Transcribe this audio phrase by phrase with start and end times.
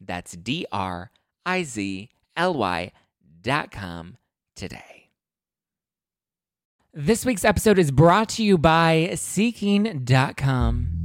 [0.00, 1.10] That's D R
[1.44, 2.92] I Z L Y
[3.42, 4.16] dot com
[4.54, 5.10] today.
[6.92, 10.95] This week's episode is brought to you by Seeking.com.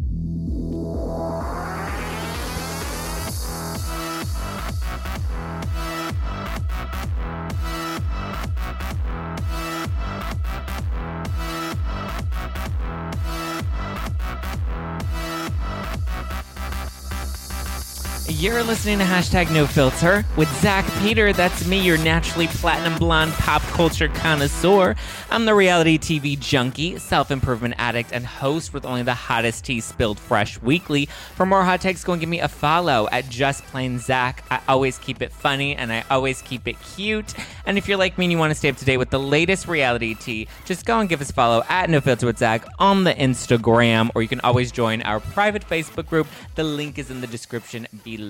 [18.31, 21.33] You're listening to hashtag no filter with Zack Peter.
[21.33, 24.95] That's me, your naturally platinum blonde pop culture connoisseur.
[25.29, 29.81] I'm the reality TV junkie, self improvement addict, and host with only the hottest tea
[29.81, 31.07] spilled fresh weekly.
[31.35, 34.45] For more hot takes, go and give me a follow at Just Plain Zack.
[34.49, 37.33] I always keep it funny and I always keep it cute.
[37.65, 39.19] And if you're like me and you want to stay up to date with the
[39.19, 42.65] latest reality tea, just go and give us a follow at No Filter with Zack
[42.79, 46.27] on the Instagram, or you can always join our private Facebook group.
[46.55, 48.20] The link is in the description below.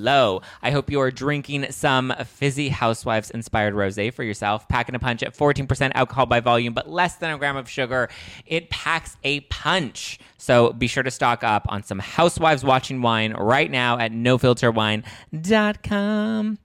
[0.61, 5.23] I hope you are drinking some fizzy housewives inspired rose for yourself, packing a punch
[5.23, 8.09] at 14% alcohol by volume, but less than a gram of sugar.
[8.45, 10.19] It packs a punch.
[10.37, 16.57] So be sure to stock up on some housewives watching wine right now at nofilterwine.com.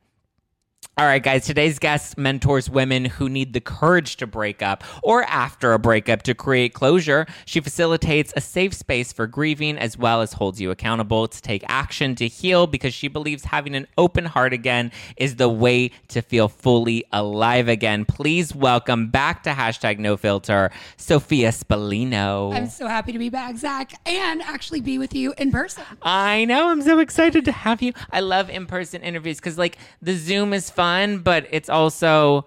[0.98, 5.24] All right, guys, today's guest mentors women who need the courage to break up or
[5.24, 7.26] after a breakup to create closure.
[7.44, 11.62] She facilitates a safe space for grieving as well as holds you accountable to take
[11.68, 16.22] action to heal because she believes having an open heart again is the way to
[16.22, 18.06] feel fully alive again.
[18.06, 22.54] Please welcome back to hashtag no filter, Sophia Spallino.
[22.54, 25.84] I'm so happy to be back, Zack, and actually be with you in person.
[26.00, 26.70] I know.
[26.70, 27.92] I'm so excited to have you.
[28.10, 30.85] I love in person interviews because, like, the Zoom is fun,
[31.22, 32.46] but it's also,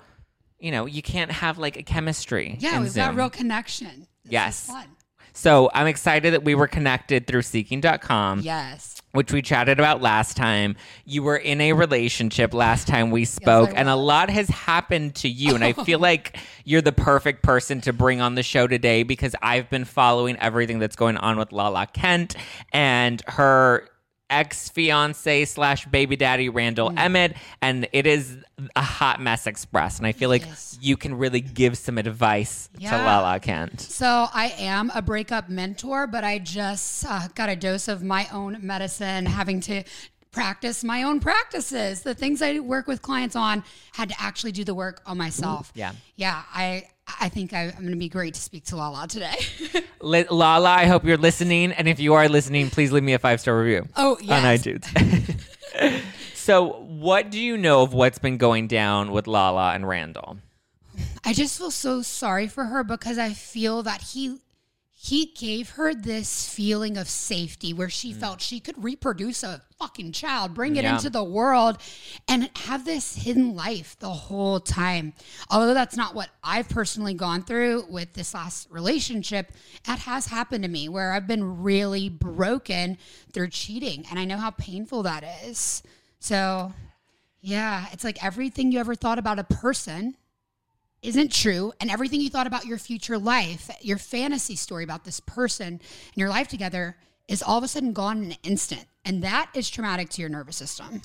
[0.60, 2.58] you know, you can't have like a chemistry.
[2.60, 3.18] Yeah, in we've got Zoom.
[3.18, 4.08] real connection.
[4.24, 4.72] This Yes.
[5.34, 8.42] So I'm excited that we were connected through seeking.com.
[8.42, 9.02] Yes.
[9.14, 10.76] Which we chatted about last time.
[11.06, 15.30] You were in a relationship last time we spoke, and a lot has happened to
[15.30, 15.56] you.
[15.56, 19.34] And I feel like you're the perfect person to bring on the show today because
[19.42, 22.36] I've been following everything that's going on with Lala Kent
[22.72, 23.89] and her
[24.30, 27.00] ex fiance slash baby daddy Randall Mm.
[27.00, 28.38] Emmett, and it is
[28.76, 29.98] a hot mess express.
[29.98, 30.44] And I feel like
[30.82, 33.82] you can really give some advice to Lala Kent.
[33.82, 38.28] So I am a breakup mentor, but I just uh, got a dose of my
[38.32, 39.84] own medicine, having to
[40.32, 42.02] practice my own practices.
[42.02, 43.64] The things I work with clients on
[43.94, 45.72] had to actually do the work on myself.
[45.76, 45.94] yeah.
[46.16, 46.44] Yeah.
[46.54, 46.88] I
[47.20, 49.36] I think I, I'm going to be great to speak to Lala today.
[50.02, 51.72] Lala, I hope you're listening.
[51.72, 54.38] And if you are listening, please leave me a five star review oh yeah.
[54.38, 54.62] on yes.
[54.62, 56.02] iTunes.
[56.36, 60.38] so, what do you know of what's been going down with Lala and Randall?
[61.24, 64.40] I just feel so sorry for her because I feel that he
[64.92, 68.18] he gave her this feeling of safety where she mm.
[68.18, 70.96] felt she could reproduce a fucking child, bring it Yeah.
[70.96, 71.78] into the world
[72.28, 75.14] and have this hidden life the whole time.
[75.50, 79.54] Although that's not what I've personally gone through with this last relationship,
[79.86, 82.98] that has happened to me where I've been really broken
[83.32, 85.82] through cheating and I know how painful that is.
[86.20, 86.74] So,
[87.42, 90.18] yeah, it's like everything you ever thought about a person
[91.02, 95.22] isn't true and everything you thought about your future life your fantasy story about this
[95.22, 95.82] person and
[96.18, 96.98] your life together
[97.30, 100.30] is all of a sudden gone in an instant and that is traumatic to your
[100.30, 101.02] nervous system.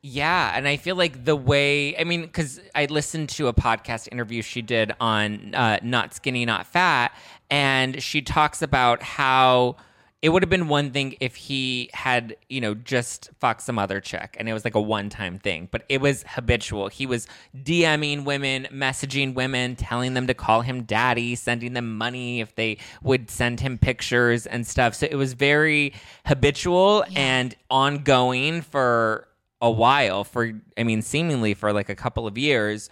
[0.00, 4.08] Yeah, and I feel like the way I mean, because I listened to a podcast
[4.10, 7.12] interview she did on uh, Not Skinny, Not Fat,
[7.50, 9.76] and she talks about how
[10.20, 14.00] it would have been one thing if he had, you know, just fucked some other
[14.00, 16.88] chick and it was like a one time thing, but it was habitual.
[16.88, 22.40] He was DMing women, messaging women, telling them to call him daddy, sending them money
[22.40, 24.96] if they would send him pictures and stuff.
[24.96, 25.94] So it was very
[26.26, 29.28] habitual and ongoing for
[29.60, 32.90] a while, for, I mean, seemingly for like a couple of years.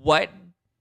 [0.00, 0.30] What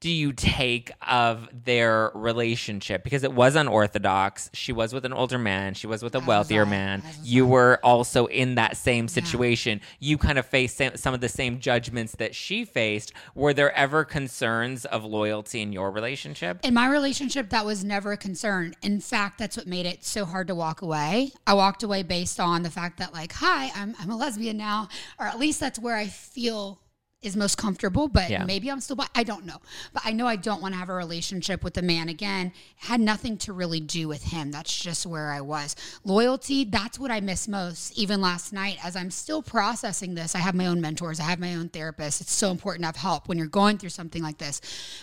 [0.02, 3.04] do you take of their relationship?
[3.04, 4.50] Because it was unorthodox.
[4.54, 5.74] She was with an older man.
[5.74, 7.04] She was with a wealthier man.
[7.22, 9.82] You were also in that same situation.
[10.00, 13.12] You kind of faced some of the same judgments that she faced.
[13.36, 16.60] Were there ever concerns of loyalty in your relationship?
[16.64, 18.76] In my relationship, that was never a concern.
[18.82, 21.34] In fact, that's what made it so hard to walk away.
[21.46, 24.88] I walked away based on the fact that, like, hi, I'm, I'm a lesbian now,
[25.20, 26.80] or at least that's where I feel
[27.22, 28.08] is most comfortable.
[28.08, 28.46] But Yeah.
[28.46, 29.58] maybe I'm still, bi- I don't know.
[29.94, 32.48] But I know I don't want to have a relationship with a man again.
[32.48, 34.52] It had nothing to really do with him.
[34.52, 35.76] That's just where I was.
[36.06, 37.98] Loyalty, that's what I miss most.
[37.98, 41.40] Even last night, as I'm still processing this, I have my own mentors, I have
[41.40, 42.22] my own therapist.
[42.22, 44.62] It's so important to have help when you're going through something like this.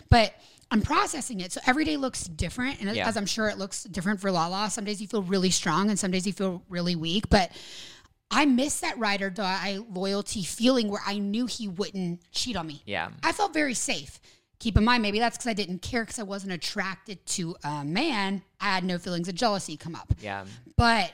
[0.09, 0.33] But
[0.71, 1.53] I'm processing it.
[1.53, 2.81] So every day looks different.
[2.81, 3.07] And Yeah.
[3.07, 5.99] as I'm sure it looks different for Lala, some days you feel really strong and
[5.99, 7.29] some days you feel really weak.
[7.29, 7.53] But
[8.31, 12.67] I miss that ride or die loyalty feeling where I knew he wouldn't cheat on
[12.67, 12.83] me.
[12.85, 13.11] Yeah.
[13.23, 14.21] I felt very safe.
[14.59, 17.85] Keep in mind, maybe that's because I didn't care because I wasn't attracted to a
[17.85, 18.43] man.
[18.61, 20.15] I had no feelings of jealousy come up.
[20.21, 20.47] Yeah.
[20.77, 21.13] But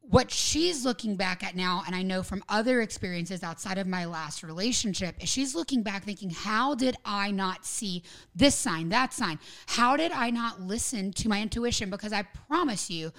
[0.00, 4.04] what she's looking back at now, and I know from other experiences outside of my
[4.04, 8.02] last relationship, is she's looking back thinking, how did I not see
[8.34, 9.38] this sign, that sign?
[9.66, 11.88] How did I not listen to my intuition?
[11.88, 13.12] Because I promise you,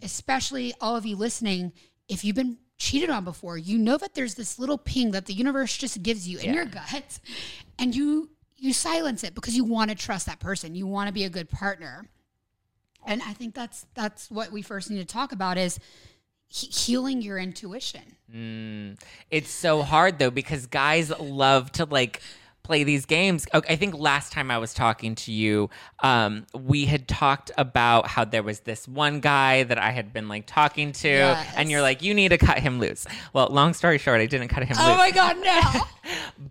[0.00, 1.72] especially all of you listening,
[2.08, 5.34] if you've been cheated on before, you know that there's this little ping that the
[5.34, 6.52] universe just gives you in Yeah.
[6.54, 7.18] your gut,
[7.78, 8.30] and you
[8.60, 10.74] you silence it because you want to trust that person.
[10.74, 12.08] You want to be a good partner.
[13.06, 15.78] And I think that's that's what we first need to talk about is
[16.48, 18.02] he- healing your intuition.
[18.34, 19.00] Mm.
[19.30, 22.20] It's so hard though because guys love to like
[22.68, 23.46] play these games.
[23.54, 25.70] I think last time I was talking to you,
[26.00, 30.28] um, we had talked about how there was this one guy that I had been
[30.28, 31.08] like talking to,
[31.56, 33.06] and you're like, you need to cut him loose.
[33.32, 34.98] Well, long story short, I didn't cut him Oh loose.
[34.98, 35.82] my god, no.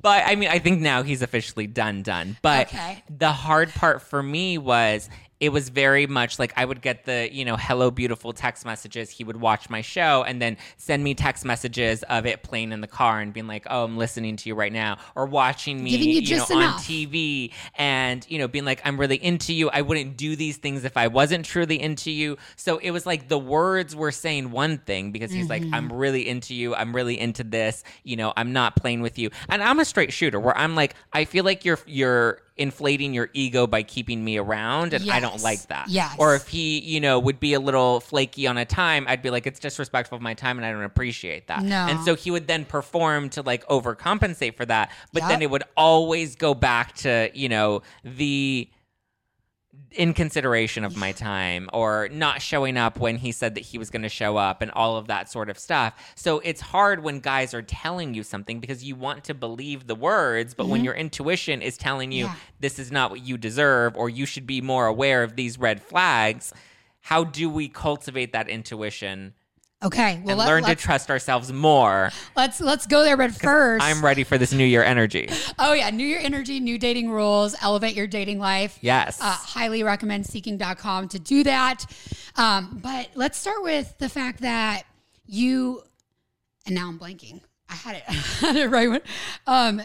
[0.01, 2.37] But I mean, I think now he's officially done, done.
[2.41, 3.03] But Okay.
[3.09, 7.29] the hard part for me was it was very much like I would get the,
[7.31, 9.09] you know, hello, beautiful text messages.
[9.09, 12.81] He would watch my show and then send me text messages of it playing in
[12.81, 14.97] the car and being like, oh, I'm listening to you right now.
[15.15, 16.79] Or watching me, you you, know, on.
[16.79, 19.69] TV and, you know, being like, I'm really into you.
[19.69, 22.37] I wouldn't do these things if I wasn't truly into you.
[22.55, 26.27] So it was like the words were saying one thing because he's like, I'm really
[26.27, 26.73] into you.
[26.73, 27.83] I'm really into this.
[28.03, 29.29] You know, I'm not playing with you.
[29.49, 33.29] And I'm a straight shooter where I'm like, I feel like you're, you're, inflating your
[33.33, 35.43] ego by keeping me around and I don't Yes.
[35.43, 35.89] like that.
[35.89, 36.15] Yes.
[36.17, 39.29] Or if he, you know, would be a little flaky on a time, I'd be
[39.29, 41.63] like it's disrespectful of my time and I don't appreciate that.
[41.63, 41.75] No.
[41.75, 45.63] And so he would then perform to like overcompensate for that, but then it would
[45.75, 48.69] always go back to, you know, the
[49.91, 54.01] inconsideration of my time or not showing up when he said that he was going
[54.01, 55.93] to show up and all of that sort of stuff.
[56.15, 59.95] So it's hard when guys are telling you something because you want to believe the
[59.95, 62.33] words, but when your intuition is telling you Mm-hmm.
[62.33, 62.39] Yeah.
[62.59, 65.81] this is not what you deserve or you should be more aware of these red
[65.81, 66.51] flags,
[67.01, 69.33] how do we cultivate that intuition
[69.83, 72.11] Okay, well and let, learn to trust ourselves more?
[72.35, 73.15] let's let's go there.
[73.15, 75.29] But first, I'm ready for this new year energy.
[75.59, 78.79] oh yeah, new year energy, new dating rules, elevate your dating life.
[78.81, 79.19] Yes.
[79.21, 81.85] Uh, highly recommend seeking.com to do that.
[82.37, 84.83] Um, but let's start with the fact that
[85.27, 85.83] you,
[86.65, 87.41] and now I'm blanking.
[87.69, 89.01] I had it, I had it right when,
[89.45, 89.81] um,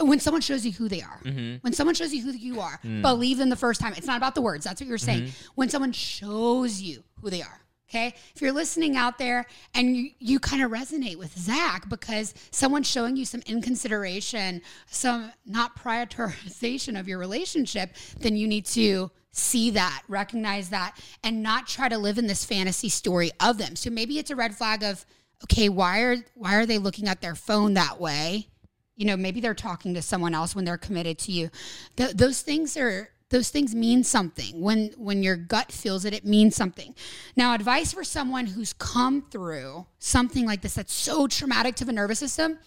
[0.00, 1.56] when someone shows you who they are, Mm-hmm.
[1.60, 3.02] when someone shows you who you are, Mm.
[3.02, 3.92] believe them the first time.
[3.98, 4.64] It's not about the words.
[4.64, 5.24] That's what you're saying.
[5.24, 5.46] Mm-hmm.
[5.56, 7.60] When someone shows you who they are.
[7.88, 8.14] Okay.
[8.34, 12.90] If you're listening out there and you, you kind of resonate with Zack because someone's
[12.90, 19.70] showing you some inconsideration, some not prioritization of your relationship, then you need to see
[19.70, 23.76] that, recognize that, and not try to live in this fantasy story of them.
[23.76, 25.06] So maybe it's a red flag of,
[25.44, 28.48] okay, why are why are they looking at their phone that way?
[28.96, 31.50] You know, maybe they're talking to someone else when they're committed to you.
[31.96, 34.60] Th- those things are those things mean something.
[34.60, 36.94] When when your gut feels it, it means something.
[37.36, 41.92] Now, advice for someone who's come through something like this that's so traumatic to the
[41.92, 42.58] nervous system.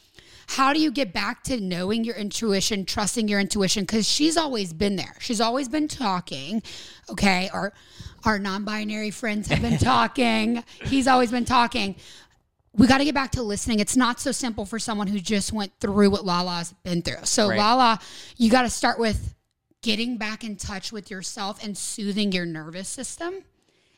[0.48, 3.84] How do you get back to knowing your intuition, trusting your intuition?
[3.84, 5.16] Because she's always been there.
[5.20, 6.64] She's always been talking.
[7.10, 7.50] Okay.
[7.54, 7.72] Our
[8.26, 10.64] our non-binary friends have been talking.
[10.84, 11.96] He's always been talking
[12.74, 13.80] we got to get back to listening.
[13.80, 17.24] It's not so simple for someone who just went through what Lala's been through.
[17.26, 17.58] So, Right.
[17.58, 18.00] Lala,
[18.38, 19.36] you got to start with
[19.82, 23.44] getting back in touch with yourself and soothing your nervous system.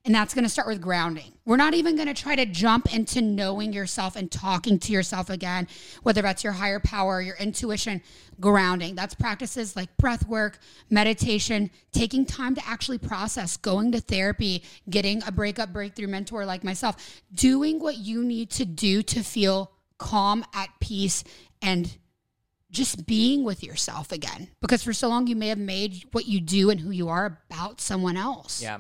[0.03, 1.31] And that's going to start with grounding.
[1.45, 5.29] We're not even going to try to jump into knowing yourself and talking to yourself
[5.29, 5.67] again,
[6.01, 8.01] whether that's your higher power, your intuition,
[8.39, 8.95] grounding.
[8.95, 10.57] That's practices like breath work,
[10.89, 16.63] meditation, taking time to actually process, going to therapy, getting a breakup breakthrough mentor like
[16.63, 21.23] myself, doing what you need to do to feel calm, at peace,
[21.61, 21.95] and
[22.71, 24.49] just being with yourself again.
[24.61, 27.39] Because for so long, you may have made what you do and who you are
[27.49, 28.61] about someone else.
[28.61, 28.79] Yeah.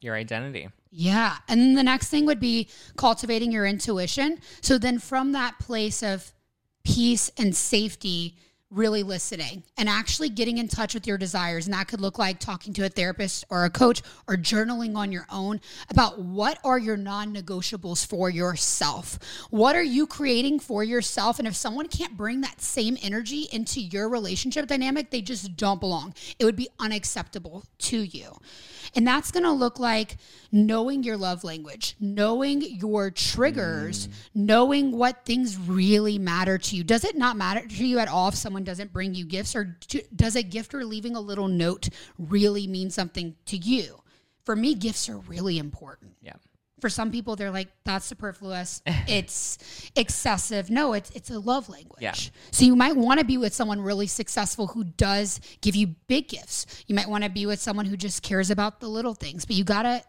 [0.00, 0.68] Your identity.
[0.90, 1.36] Yeah.
[1.48, 4.38] And then the next thing would be cultivating your intuition.
[4.60, 6.32] So then from that place of
[6.84, 8.36] peace and safety,
[8.72, 11.66] really listening and actually getting in touch with your desires.
[11.66, 15.12] And that could look like talking to a therapist or a coach or journaling on
[15.12, 15.60] your own
[15.90, 19.18] about what are your non negotiables for yourself?
[19.50, 21.38] What are you creating for yourself?
[21.38, 25.80] And if someone can't bring that same energy into your relationship dynamic, they just don't
[25.80, 26.14] belong.
[26.38, 28.36] It would be unacceptable to you.
[28.94, 30.16] And that's going to look like
[30.50, 34.12] knowing your love language, knowing your triggers, mm.
[34.34, 36.84] knowing what things really matter to you.
[36.84, 39.78] Does it not matter to you at all if someone doesn't bring you gifts, or
[40.14, 41.88] does a gift or leaving a little note
[42.18, 44.02] really mean something to you?
[44.44, 46.16] For me, gifts are really important.
[46.20, 46.34] Yeah
[46.82, 49.56] for some people they're like that's superfluous it's
[49.94, 52.12] excessive no it's it's a love language yeah.
[52.50, 56.28] so you might want to be with someone really successful who does give you big
[56.28, 59.44] gifts you might want to be with someone who just cares about the little things
[59.44, 60.02] but you gotta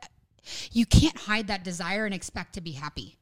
[0.71, 3.15] you can't hide that desire and expect to be happy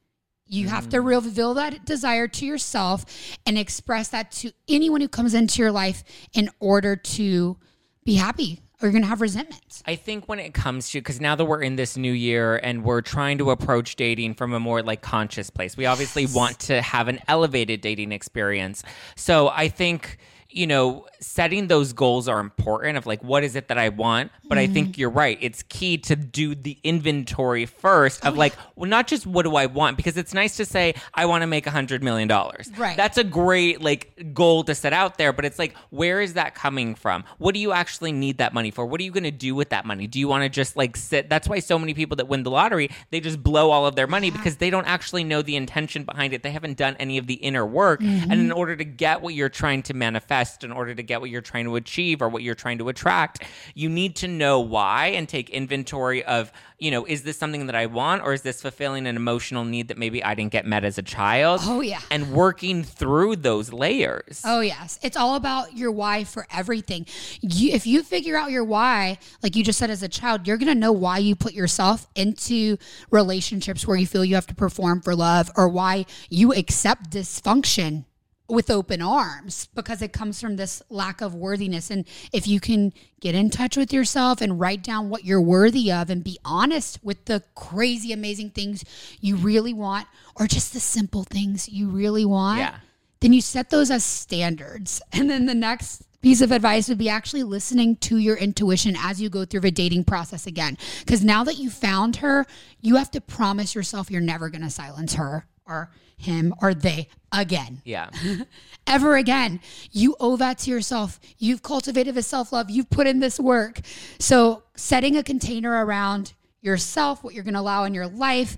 [0.52, 1.06] you have to mm.
[1.06, 3.06] reveal that desire to yourself
[3.46, 6.04] and express that to anyone who comes into your life
[6.34, 7.56] in order to
[8.04, 9.82] be happy or you're going to have resentment.
[9.86, 12.84] I think when it comes to, because now that we're in this new year and
[12.84, 16.34] we're trying to approach dating from a more like conscious place, we obviously yes.
[16.34, 18.82] want to have an elevated dating experience.
[19.16, 20.18] So I think
[20.52, 24.30] you know, setting those goals are important of like, what is it that I want?
[24.44, 24.70] But mm-hmm.
[24.70, 25.00] I think mm-hmm.
[25.00, 25.38] you're right.
[25.40, 29.56] It's key to do the inventory first of oh, like, well, not just what do
[29.56, 29.96] I want?
[29.96, 32.70] Because it's nice to say, I want to make a hundred million dollars.
[32.76, 32.96] Right.
[32.96, 35.32] That's a great like goal to set out there.
[35.32, 37.24] But it's like, where is that coming from?
[37.38, 38.84] What do you actually need that money for?
[38.84, 40.06] What are you going to do with that money?
[40.06, 41.30] Do you want to just like sit?
[41.30, 44.06] That's why so many people that win the lottery, they just blow all of their
[44.06, 44.36] money yeah.
[44.36, 46.42] because they don't actually know the intention behind it.
[46.42, 48.00] They haven't done any of the inner work.
[48.00, 48.30] Mm-hmm.
[48.30, 51.30] And in order to get what you're trying to manifest, in order to get what
[51.30, 53.44] you're trying to achieve or what you're trying to attract.
[53.74, 57.74] You need to know why and take inventory of, you know, is this something that
[57.74, 60.84] I want or is this fulfilling an emotional need that maybe I didn't get met
[60.84, 61.60] as a child?
[61.64, 62.00] Oh, yeah.
[62.10, 64.42] And working through those layers.
[64.44, 64.98] Oh, yes.
[65.02, 67.06] It's all about your why for everything.
[67.40, 70.58] You, if you figure out your why, like you just said as a child, you're
[70.58, 72.76] going to know why you put yourself into
[73.10, 78.04] relationships where you feel you have to perform for love or why you accept dysfunction
[78.52, 81.90] with open arms because it comes from this lack of worthiness.
[81.90, 85.90] And if you can get in touch with yourself and write down what you're worthy
[85.90, 88.84] of and be honest with the crazy, amazing things
[89.22, 90.06] you really want
[90.36, 92.76] or just the simple things you really want, yeah.
[93.20, 95.00] then you set those as standards.
[95.14, 99.18] And then the next piece of advice would be actually listening to your intuition as
[99.18, 100.76] you go through the dating process again.
[101.00, 102.44] Because now that you found her,
[102.82, 105.90] you have to promise yourself you're never going to silence her or
[106.22, 107.82] him or they again.
[107.84, 108.10] Yeah.
[108.86, 109.60] Ever again.
[109.90, 111.20] You owe that to yourself.
[111.38, 112.70] You've cultivated the self love.
[112.70, 113.80] You've put in this work.
[114.18, 118.56] So, setting a container around yourself, what you're going to allow in your life,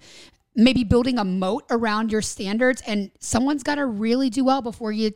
[0.54, 2.82] maybe building a moat around your standards.
[2.86, 5.12] And someone's got to really do well before you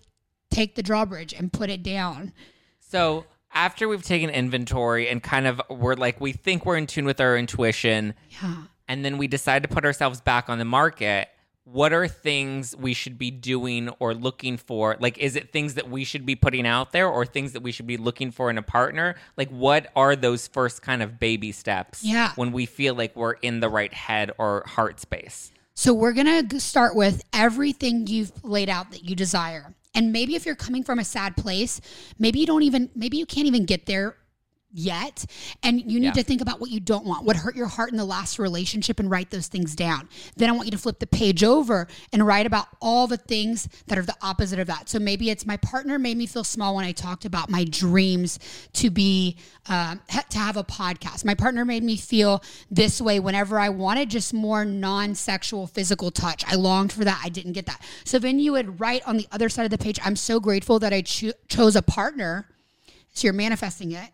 [0.50, 2.32] take the drawbridge and put it down.
[2.80, 7.06] So, after we've taken inventory and kind of we're like, we think we're in tune
[7.06, 8.14] with our intuition.
[8.42, 8.64] Yeah.
[8.86, 11.28] And then we decide to put ourselves back on the market
[11.72, 14.96] what are things we should be doing or looking for?
[15.00, 17.72] Like, is it things that we should be putting out there or things that we
[17.72, 19.16] should be looking for in a partner?
[19.36, 22.32] Like, what are those first kind of baby steps yeah.
[22.36, 25.52] when we feel like we're in the right head or heart space?
[25.74, 29.74] So, we're going to start with everything you've laid out that you desire.
[29.94, 31.80] And maybe if you're coming from a sad place,
[32.18, 34.16] maybe you don't even, maybe you can't even get there
[34.72, 35.24] yet
[35.62, 36.12] and you need yeah.
[36.12, 37.24] to think about what you don't want.
[37.24, 40.08] What hurt your heart in the last relationship and write those things down.
[40.36, 43.68] Then i want you to flip the page over and write about all the things
[43.86, 44.88] that are the opposite of that.
[44.88, 48.38] So maybe it's my partner made me feel small when i talked about my dreams
[48.74, 49.36] to be
[49.68, 49.96] uh,
[50.30, 51.24] to have a podcast.
[51.24, 56.44] My partner made me feel this way whenever i wanted just more non-sexual physical touch.
[56.46, 57.20] I longed for that.
[57.24, 57.82] I didn't get that.
[58.04, 60.78] So then you would write on the other side of the page i'm so grateful
[60.80, 62.48] that i cho- chose a partner.
[63.14, 64.10] So you're manifesting it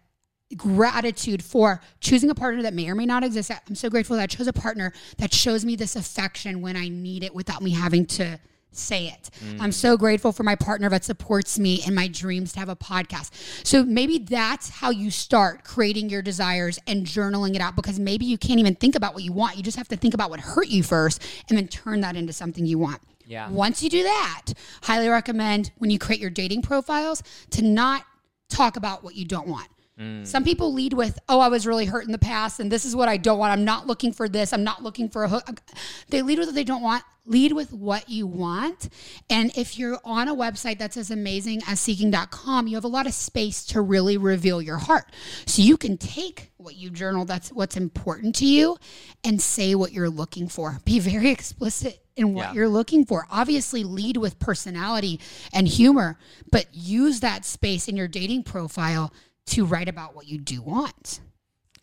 [0.57, 3.51] gratitude for choosing a partner that may or may not exist.
[3.69, 6.89] I'm so grateful that I chose a partner that shows me this affection when I
[6.89, 8.39] need it without me having to
[8.77, 9.31] say it.
[9.45, 9.61] Mm.
[9.61, 12.77] I'm so grateful for my partner that supports me in my dreams to have a
[12.77, 13.31] podcast.
[13.65, 18.25] So maybe that's how you start creating your desires and journaling it out because maybe
[18.25, 19.57] you can't even think about what you want.
[19.57, 22.33] You just have to think about what hurt you first and then turn that into
[22.33, 23.01] something you want.
[23.27, 23.49] Yeah.
[23.49, 28.05] Once you do that, highly recommend when you create your dating profiles to not
[28.49, 30.27] talk about what you don't want Mm.
[30.27, 32.97] Some people lead with, "Oh, I was really hurt in the past, and this is
[32.97, 33.53] what I don't want.
[33.53, 34.53] I'm not looking for this.
[34.53, 35.61] I'm not looking for a hook."
[36.09, 37.05] They lead with what they don't want.
[37.27, 38.89] Lead with what you want.
[39.31, 43.07] And if you're on a website that's as amazing as seeking.com, you have a lot
[43.07, 45.07] of space to really reveal your heart.
[45.47, 48.77] So you can take what you journal, that's what's important to you,
[49.23, 50.81] and say what you're looking for.
[50.85, 52.53] Be very explicit in what Yeah.
[52.55, 53.27] you're looking for.
[53.31, 55.19] Obviously, lead with personality
[55.53, 56.19] and humor,
[56.51, 59.13] but use that space in your dating profile
[59.47, 61.21] to write about what you do want.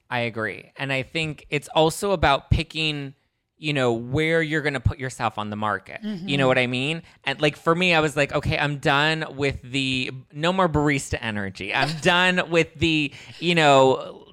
[0.09, 0.71] I agree.
[0.75, 3.13] And I think it's also about picking,
[3.57, 6.01] you know, where you're going to put yourself on the market.
[6.03, 6.47] You know mm-hmm.
[6.47, 7.03] what I mean?
[7.23, 11.17] And like for me, I was like, okay, I'm done with the no more barista
[11.21, 11.73] energy.
[11.73, 14.25] I'm done with the, you know,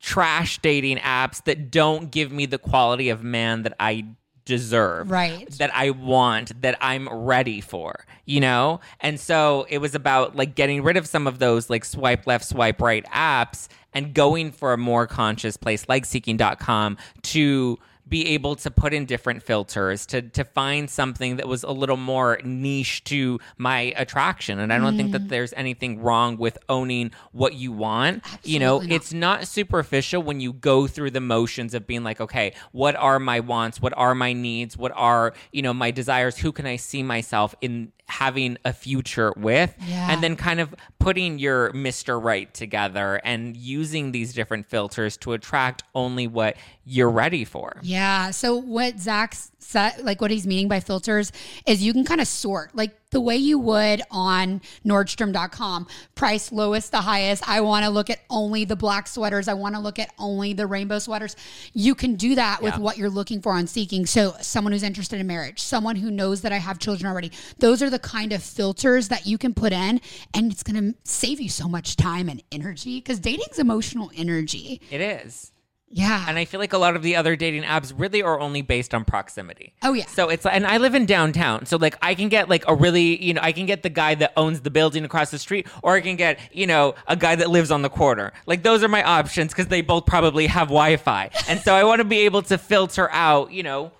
[0.00, 4.06] trash dating apps that don't give me the quality of man that I
[4.44, 5.48] deserve Right.
[5.58, 8.80] that I want, that I'm ready for, you know?
[9.00, 12.44] And so it was about like getting rid of some of those like swipe left,
[12.44, 18.56] swipe right apps and going for a more conscious place like seeking.com to be able
[18.56, 23.04] to put in different filters to to find something that was a little more niche
[23.04, 24.58] to my attraction.
[24.58, 25.28] And I don't think that mm.
[25.28, 28.78] there's anything wrong with owning what you want you know?
[28.78, 28.90] Not.
[28.90, 33.18] it's not superficial when you go through the motions of being like okay what are
[33.18, 33.80] my wants?
[33.80, 34.76] What are my needs?
[34.76, 36.38] What are you know my desires?
[36.38, 40.10] Who can i see myself in having a future with Yeah.
[40.12, 45.32] and then kind of putting your mr right together and using these different filters to
[45.32, 48.30] attract only what you're ready for Yeah.
[48.30, 51.32] So what Zack said, like what he's meaning by filters,
[51.66, 56.92] is you can kind of sort like the way you would on Nordstrom.com, price lowest
[56.92, 57.46] to highest.
[57.48, 59.48] I want to look at only the black sweaters.
[59.48, 61.36] I want to look at only the rainbow sweaters.
[61.74, 62.80] You can do that with Yeah.
[62.80, 64.06] what you're looking for on Seeking.
[64.06, 67.32] So someone who's interested in marriage, someone who knows that I have children already.
[67.58, 70.00] Those are the kind of filters that you can put in,
[70.32, 74.80] and it's going to save you so much time and energy because dating's emotional energy.
[74.90, 75.51] it is
[75.92, 76.24] Yeah.
[76.26, 78.94] and I feel like a lot of the other dating apps really are only based
[78.94, 79.74] on proximity.
[79.82, 80.06] Oh, yeah.
[80.06, 83.22] So it's and I live in downtown, so like I can get like a really
[83.22, 85.94] you know I can get the guy that owns the building across the street, or
[85.94, 88.32] I can get you know a guy that lives on the corner.
[88.46, 92.00] Like those are my options because they both probably have Wi-Fi, and so I want
[92.00, 93.92] to be able to filter out you know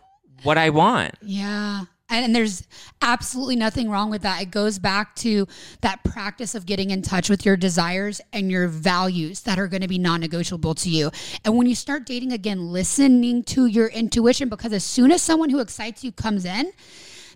[0.43, 1.15] what I want.
[1.23, 1.85] Yeah.
[2.13, 2.63] And, and there's
[3.01, 4.43] absolutely nothing wrong with that.
[4.43, 5.49] It goes back to
[5.81, 9.81] that practice of getting in touch with your desires and your values that are going
[9.81, 11.11] to be non negotiable to you.
[11.45, 15.49] And when you start dating again, listening to your intuition, because as soon as someone
[15.49, 16.71] who excites you comes in,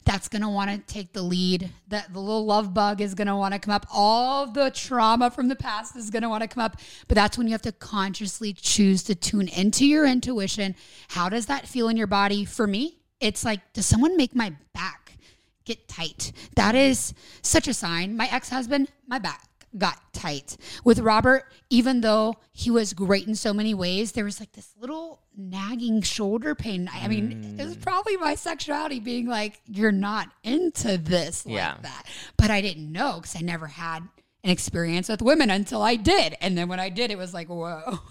[0.04, 1.70] that's going to want to take the lead.
[1.88, 3.86] That the little love bug is going to want to come up.
[3.92, 6.76] All the trauma from the past is going to want to come up.
[7.08, 10.76] But that's when you have to consciously choose to tune into your intuition.
[11.08, 12.44] How does that feel in your body?
[12.44, 15.18] For me, it's like, does someone make my back
[15.64, 16.32] get tight?
[16.56, 18.16] That is such a sign.
[18.16, 20.56] My ex husband, my back got tight.
[20.84, 24.72] With Robert, even though he was great in so many ways, there was like this
[24.78, 26.88] little nagging shoulder pain.
[26.92, 27.82] I mean, it was mm.
[27.82, 31.76] probably my sexuality being like, you're not into this like Yeah.
[31.82, 32.06] that.
[32.36, 34.02] But I didn't know because I never had
[34.44, 36.36] an experience with women until I did.
[36.40, 37.98] And then when I did, it was like, whoa.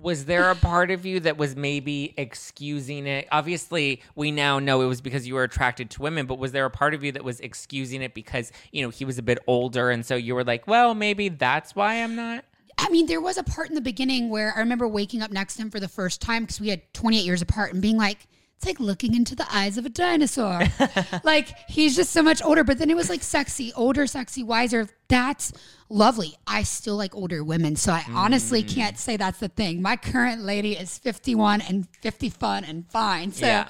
[0.00, 3.26] Was there a part of you that was maybe excusing it?
[3.32, 6.64] Obviously, we now know it was because you were attracted to women, but was there
[6.64, 9.38] a part of you that was excusing it because, you know, he was a bit
[9.46, 12.44] older and so you were like, well, maybe that's why I'm not?
[12.78, 15.56] I mean, there was a part in the beginning where I remember waking up next
[15.56, 18.26] to him for the first time because we had 28 years apart and being like,
[18.56, 20.62] it's like looking into the eyes of a dinosaur.
[21.24, 24.88] like he's just so much older, but then it was like sexy, older, sexy, wiser.
[25.08, 25.52] That's
[25.88, 26.36] lovely.
[26.46, 29.82] I still like older women, so I honestly can't say that's the thing.
[29.82, 33.32] My current lady is 51 and 50 fun and fine.
[33.32, 33.68] So Yeah.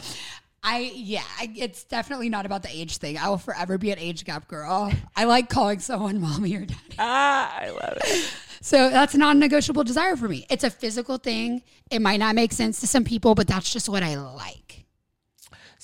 [0.62, 3.18] I yeah, I, it's definitely not about the age thing.
[3.18, 4.92] I will forever be an age gap girl.
[5.14, 6.80] I like calling someone mommy or daddy.
[6.98, 8.30] Ah, I love it.
[8.62, 10.44] So that's a non-negotiable desire for me.
[10.50, 11.62] It's a physical thing.
[11.88, 14.65] It might not make sense to some people, but that's just what I like.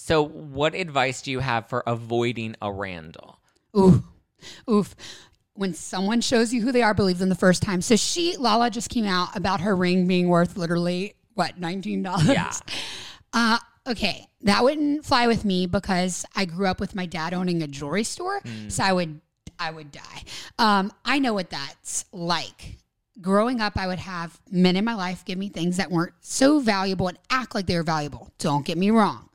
[0.04, 3.38] So, what advice do you have for avoiding a Randall?
[3.78, 4.02] Ooh,
[4.68, 4.96] oof.
[5.54, 7.80] When someone shows you who they are, believe them the first time.
[7.80, 12.26] So she, Lala, just came out about her ring being worth literally what nineteen dollars.
[12.28, 12.52] Yeah.
[13.34, 17.62] Uh, okay, that wouldn't fly with me because I grew up with my dad owning
[17.62, 19.22] a jewelry store, so I would
[19.58, 20.24] I would die.
[20.58, 22.76] Um, I know what that's like.
[23.22, 26.60] Growing up, I would have men in my life give me things that weren't so
[26.60, 28.30] valuable and act like they were valuable.
[28.38, 29.30] Don't get me wrong.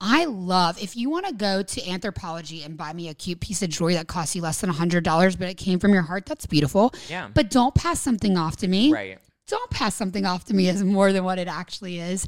[0.00, 3.62] I love if you want to go to Anthropologie and buy me a cute piece
[3.62, 6.44] of jewelry that costs you less than $100, but it came from your heart, that's
[6.46, 6.92] beautiful.
[7.08, 7.28] Yeah.
[7.32, 9.18] But don't pass something off to me Right.
[9.48, 12.26] don't pass something off to me as more than what it actually is.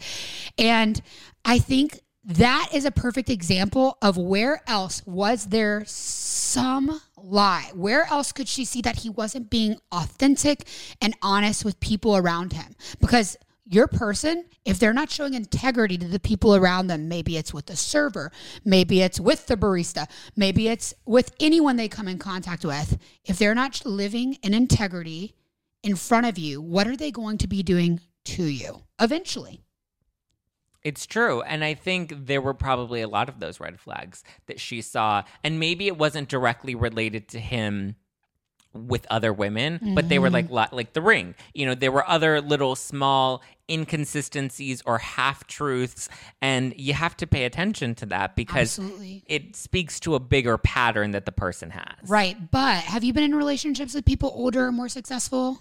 [0.57, 1.01] And
[1.45, 7.71] I think that is a perfect example of where else was there some lie?
[7.75, 10.67] Where else could she see that he wasn't being authentic
[11.01, 12.75] and honest with people around him?
[13.01, 13.37] Because
[13.71, 17.67] your person, if they're not showing integrity to the people around them, maybe it's with
[17.67, 18.33] the server,
[18.65, 22.99] maybe it's with the barista, maybe it's with anyone they come in contact with.
[23.25, 25.35] If they're not living in integrity
[25.83, 29.63] in front of you, what are they going to be doing to you eventually?
[30.83, 31.43] It's true.
[31.43, 35.25] And I think there were probably a lot of those red flags that she saw.
[35.45, 37.97] And maybe it wasn't directly related to him
[38.75, 40.53] with other women, but they were mm-hmm.
[40.53, 41.35] like like the ring.
[41.55, 46.09] You know, there were other little small inconsistencies or half truths,
[46.41, 49.25] and you have to pay attention to that because Absolutely.
[49.27, 52.09] it speaks to a bigger pattern that the person has.
[52.09, 52.51] Right.
[52.51, 55.61] But have you been in relationships with people older or more successful?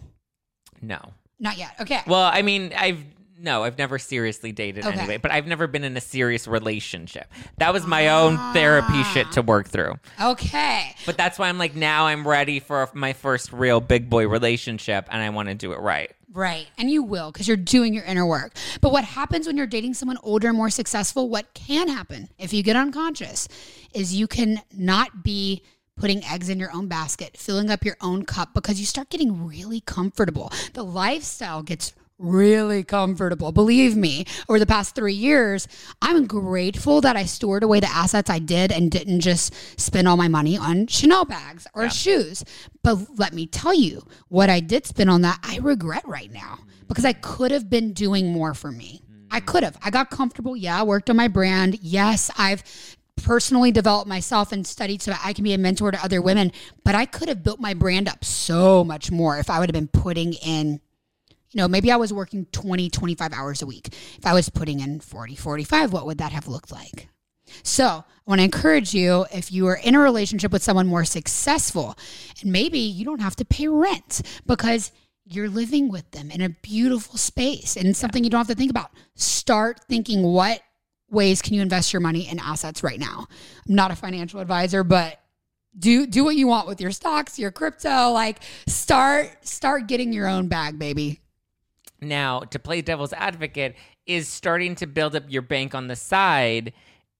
[0.81, 1.13] No.
[1.39, 1.75] Not yet.
[1.79, 2.01] Okay.
[2.07, 3.03] Well, I mean, I've
[3.39, 4.97] no, I've never seriously dated Okay.
[4.97, 7.31] anyway, but I've never been in a serious relationship.
[7.57, 9.11] That was my own therapy ah.
[9.13, 9.93] shit to work through.
[10.21, 10.95] okay.
[11.05, 15.07] But that's why I'm like now I'm ready for my first real big boy relationship
[15.11, 16.11] and I want to do it right.
[16.33, 16.67] Right.
[16.77, 18.53] And you will because you're doing your inner work.
[18.81, 22.53] But what happens when you're dating someone older and more successful, what can happen if
[22.53, 23.47] you get unconscious
[23.93, 25.63] is you can not be
[25.95, 29.47] putting eggs in your own basket, filling up your own cup because you start getting
[29.47, 30.51] really comfortable.
[30.73, 33.51] The lifestyle gets really comfortable.
[33.51, 35.67] Believe me, over the past three years,
[36.01, 40.17] I'm grateful that I stored away the assets I did and didn't just spend all
[40.17, 42.43] my money on Chanel bags or shoes.
[42.83, 46.59] But let me tell you, what I did spend on that, I regret right now
[46.87, 49.01] because I could have been doing more for me.
[49.29, 49.77] I could have.
[49.83, 50.55] I got comfortable.
[50.55, 51.79] Yeah, I worked on my brand.
[51.81, 52.63] Yes, I've
[53.17, 56.51] personally developed myself and studied so that I can be a mentor to other women.
[56.85, 59.73] But I could have built my brand up so much more if I would have
[59.73, 60.79] been putting in
[61.51, 63.87] you know, maybe I was working 20, 25 hours a week.
[64.17, 67.09] If I was putting in 40, 45, what would that have looked like?
[67.63, 71.05] So I want to encourage you if you are in a relationship with someone more
[71.05, 71.97] successful,
[72.41, 74.91] and maybe you don't have to pay rent because
[75.25, 78.71] you're living with them in a beautiful space and something you don't have to think
[78.71, 78.91] about.
[79.15, 80.61] Start thinking what
[81.09, 83.27] ways can you invest your money in assets right now.
[83.67, 85.19] I'm not a financial advisor, but
[85.77, 90.27] do do what you want with your stocks, your crypto, like start start getting your
[90.27, 91.21] own bag, baby.
[92.01, 96.73] Now, to play devil's advocate, is starting to build up your bank on the side.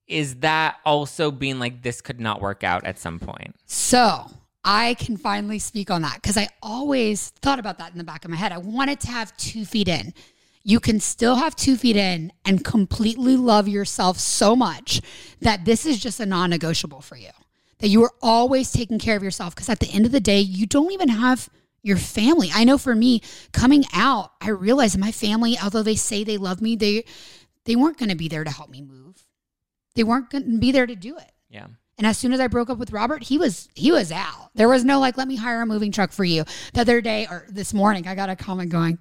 [0.08, 3.56] Is that also being like this could not work out at some point?
[3.66, 4.28] So
[4.64, 8.24] I can finally speak on that because I always thought about that in the back
[8.24, 8.52] of my head.
[8.52, 10.14] I wanted to have two feet in.
[10.64, 15.02] You can still have two feet in and completely love yourself so much
[15.40, 17.30] that this is just a non negotiable for you.
[17.80, 20.40] That you are always taking care of yourself because at the end of the day,
[20.40, 21.50] you don't even have
[21.84, 22.50] your family.
[22.54, 23.22] I know for me,
[23.54, 27.06] coming out, I realized my family, although they say they love me, they
[27.66, 29.26] they weren't going to be there to help me move.
[29.96, 31.32] They weren't going to be there to do it.
[31.50, 31.68] Yeah.
[31.98, 34.52] And as soon as I broke up with Robert, he was he was out.
[34.54, 36.44] There was no like, let me hire a moving truck for you.
[36.74, 39.00] The other day or this morning, I got a comment going.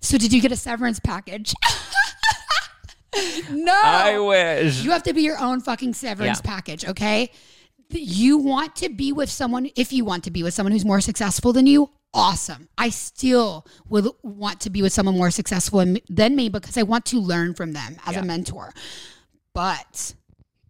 [0.00, 1.52] So did you get a severance package?
[3.50, 3.72] no.
[3.82, 4.82] I wish.
[4.82, 6.50] You have to be your own fucking severance Yeah.
[6.50, 7.30] package, okay?
[7.90, 11.00] You want to be with someone, if you want to be with someone who's more
[11.00, 12.68] successful than you, awesome.
[12.78, 17.04] I still would want to be with someone more successful than- me because I want
[17.06, 18.22] to learn from them as Yeah.
[18.22, 18.72] a mentor.
[19.52, 20.14] But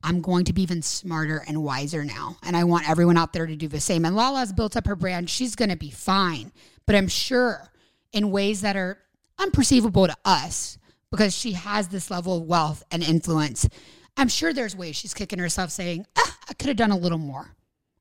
[0.03, 2.37] I'm going to be even smarter and wiser now.
[2.43, 4.05] And I want everyone out there to do the same.
[4.05, 5.29] And Lala's built up her brand.
[5.31, 6.53] She's going to be fine.
[6.87, 7.73] But I'm sure
[8.13, 8.99] in ways that are
[9.39, 10.79] unperceivable to us
[11.11, 13.69] because she has this level of wealth and influence.
[14.17, 17.19] I'm sure there's ways she's kicking herself saying, ah, I could have done a little
[17.19, 17.55] more.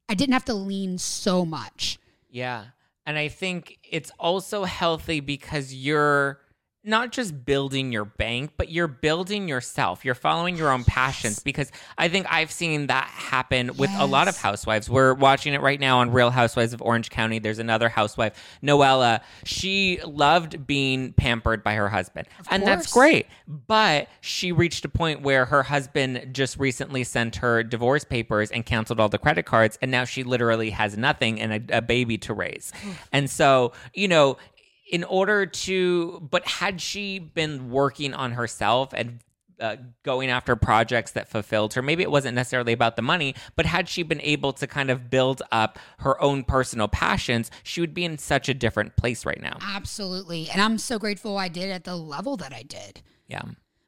[0.08, 1.98] I didn't have to lean so much.
[2.30, 2.66] Yeah.
[3.06, 6.40] And I think it's also healthy because you're
[6.86, 10.06] not just building your bank, but you're building yourself.
[10.06, 14.28] You're following your own passions because I think I've seen that happen with a lot
[14.28, 14.88] of housewives.
[14.90, 17.40] We're watching it right now on Real Housewives of Orange County.
[17.40, 19.22] There's another housewife, Noella.
[19.46, 22.28] She loved being pampered by her husband.
[22.52, 23.26] and that's great.
[23.48, 28.64] But she reached a point where her husband just recently sent her divorce papers and
[28.64, 29.80] canceled all the credit cards.
[29.82, 32.72] And now she literally has nothing and a, a baby to raise.
[33.12, 34.38] and so, you know,
[34.86, 39.20] in order to, but had she been working on herself and
[39.60, 43.66] uh, going after projects that fulfilled her, maybe it wasn't necessarily about the money, but
[43.66, 47.94] had she been able to kind of build up her own personal passions, she would
[47.94, 49.58] be in such a different place right now.
[49.62, 50.50] Absolutely.
[50.50, 53.02] And I'm so grateful I did at the level that I did.
[53.28, 53.44] Yeah.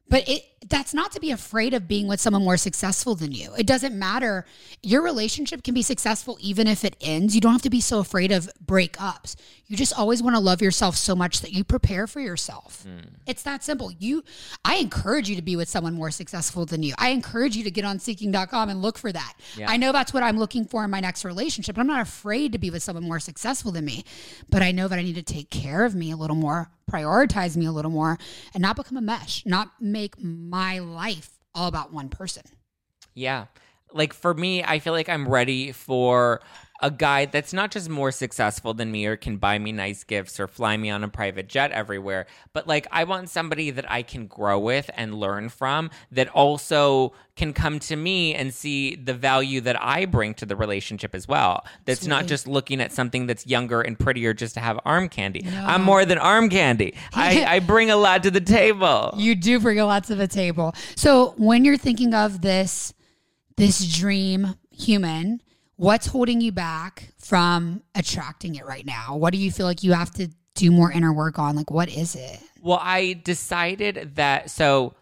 [0.08, 3.54] But it that's not to be afraid of being with someone more successful than you.
[3.56, 4.44] It doesn't matter.
[4.82, 7.34] Your relationship can be successful even if it ends.
[7.34, 9.36] You don't have to be so afraid of breakups.
[9.66, 12.84] You just always want to love yourself so much that you prepare for yourself.
[12.86, 13.10] Mm.
[13.26, 13.92] It's that simple.
[13.98, 14.24] You
[14.64, 16.94] I encourage you to be with someone more successful than you.
[16.98, 19.34] I encourage you to get on seeking.com and look for that.
[19.56, 19.70] Yeah.
[19.70, 21.78] I know that's what I'm looking for in my next relationship.
[21.78, 24.04] I'm not afraid to be with someone more successful than me,
[24.48, 27.56] but I know that I need to take care of me a little more, prioritize
[27.56, 28.18] me a little more,
[28.54, 32.42] and not become a mesh, not make my life all about one person.
[33.14, 33.46] Yeah.
[33.92, 36.40] Like for me, I feel like I'm ready for
[36.80, 40.38] a guy that's not just more successful than me or can buy me nice gifts
[40.38, 44.02] or fly me on a private jet everywhere, but like I want somebody that I
[44.02, 49.14] can grow with and learn from that also can come to me and see the
[49.14, 51.64] value that I bring to the relationship as well.
[51.84, 55.46] That's not just looking at something that's younger and prettier just to have arm candy.
[55.48, 56.94] I'm more than arm candy.
[57.12, 59.14] I, I bring a lot to the table.
[59.16, 60.74] You do bring a lot to the table.
[60.96, 62.94] So when you're thinking of this
[63.56, 65.40] this dream human,
[65.78, 69.16] what's holding you back from attracting it right now?
[69.16, 71.56] What do you feel like you have to do more inner work on?
[71.56, 72.40] Like what is it?
[72.60, 74.94] Well, I decided that so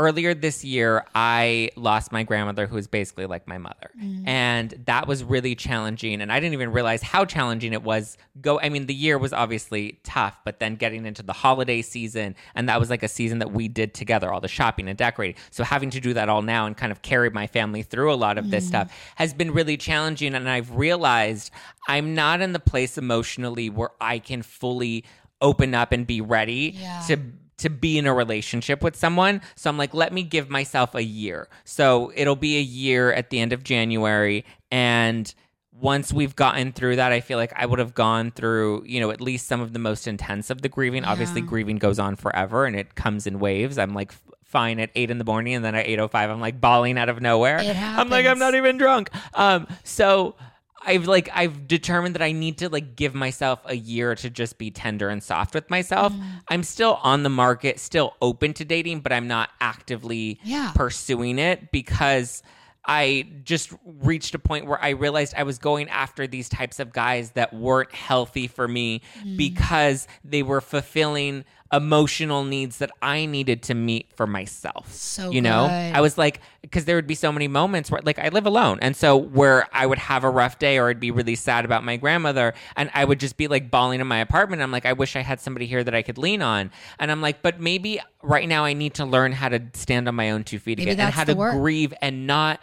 [0.00, 3.90] earlier this year I lost my grandmother who was basically like my mother.
[4.02, 4.26] Mm.
[4.26, 8.58] And that was really challenging and I didn't even realize how challenging it was go
[8.58, 12.68] I mean the year was obviously tough, but then getting into the holiday season and
[12.70, 15.36] that was like a season that we did together all the shopping and decorating.
[15.50, 18.16] So having to do that all now and kind of carry my family through a
[18.16, 18.68] lot of this mm.
[18.68, 21.50] stuff has been really challenging and I've realized
[21.88, 25.04] I'm not in the place emotionally where I can fully
[25.42, 27.02] open up and be ready Yeah.
[27.08, 27.18] to
[27.60, 29.40] to be in a relationship with someone.
[29.54, 31.48] So I'm like, let me give myself a year.
[31.64, 34.44] So it'll be a year at the end of January.
[34.70, 35.32] And
[35.72, 39.10] once we've gotten through that, I feel like I would have gone through, you know,
[39.10, 41.04] at least some of the most intense of the grieving.
[41.04, 43.78] Obviously, grieving goes on forever and it comes in waves.
[43.78, 46.60] I'm like f- fine at eight in the morning and then at 8.05 i'm like
[46.60, 47.60] bawling out of nowhere
[48.00, 50.34] i'm like i'm not even drunk um so
[50.82, 54.56] I've like I've determined that I need to like give myself a year to just
[54.58, 56.12] be tender and soft with myself.
[56.12, 56.22] Mm.
[56.48, 60.72] I'm still on the market, still open to dating, but I'm not actively Yeah.
[60.74, 62.42] pursuing it because
[62.86, 66.94] I just reached a point where I realized I was going after these types of
[66.94, 69.36] guys that weren't healthy for me Mm.
[69.36, 74.92] because they were fulfilling emotional needs that I needed to meet for myself.
[74.92, 75.94] So you know, good.
[75.94, 78.78] I was like, because there would be so many moments where, like, I live alone,
[78.82, 81.84] and so where I would have a rough day or I'd be really sad about
[81.84, 84.62] my grandmother, and I would just be like bawling in my apartment.
[84.62, 87.20] I'm like, I wish I had somebody here that I could lean on, and I'm
[87.20, 90.44] like, but maybe right now I need to learn how to stand on my own
[90.44, 91.54] two feet Maybe again and how to work.
[91.54, 92.62] grieve and not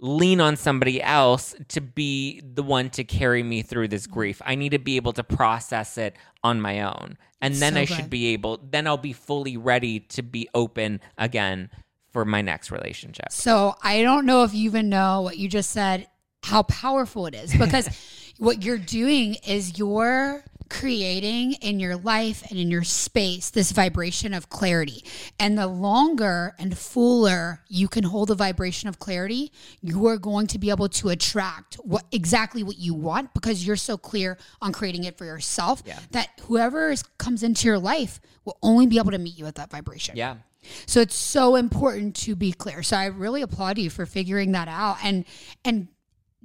[0.00, 4.14] lean on somebody else to be the one to carry me through this mm-hmm.
[4.14, 4.42] grief.
[4.44, 7.18] I need to be able to process it on my own.
[7.40, 7.94] And then So I good.
[7.94, 11.70] should be able then I'll be fully ready to be open again
[12.12, 13.26] for my next relationship.
[13.30, 16.08] So I don't know if you even know what you just said,
[16.42, 17.88] how powerful it is, because
[18.38, 24.32] what you're doing is you're creating in your life and in your space this vibration
[24.32, 25.04] of clarity.
[25.38, 29.52] And the longer and fuller you can hold the vibration of clarity,
[29.82, 33.76] you are going to be able to attract what exactly what you want because you're
[33.76, 35.98] so clear on creating it for yourself Yeah.
[36.12, 39.56] that whoever is, comes into your life will only be able to meet you at
[39.56, 40.16] that vibration.
[40.16, 40.36] Yeah.
[40.86, 42.82] So it's so important to be clear.
[42.82, 45.24] So I really applaud you for figuring that out and
[45.64, 45.88] and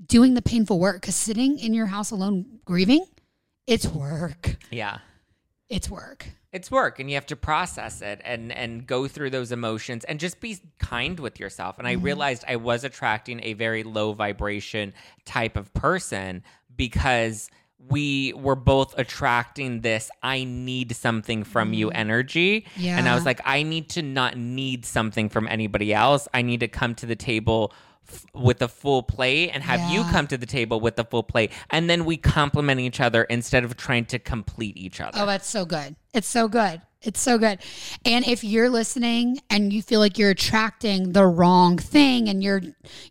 [0.08, 3.06] doing the painful work cuz sitting in your house alone grieving,
[3.68, 4.58] it's work.
[4.72, 5.00] Yeah.
[5.70, 6.28] It's work.
[6.52, 10.20] It's work and you have to process it and and go through those emotions and
[10.20, 11.80] just be kind with yourself.
[11.80, 12.06] And I mm-hmm.
[12.06, 14.94] realized I was attracting a very low vibration
[15.26, 16.44] type of person
[16.76, 21.98] because we were both attracting this I need something from you mm-hmm.
[21.98, 22.68] energy.
[22.78, 22.98] Yeah.
[22.98, 26.28] And I was like I need to not need something from anybody else.
[26.34, 27.74] I need to come to the table
[28.08, 31.24] f- with a full plate and have you come to the table with a full
[31.24, 35.18] plate and then we complement each other instead of trying to complete each other.
[35.20, 35.96] Oh, that's so good.
[36.14, 36.82] It's so good.
[37.02, 37.60] It's so good.
[38.04, 42.62] And if you're listening and you feel like you're attracting the wrong thing and you're